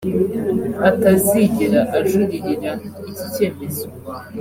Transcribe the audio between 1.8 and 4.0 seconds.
ajuririra iki cyemezo